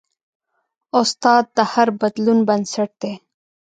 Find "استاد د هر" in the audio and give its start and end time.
1.01-1.87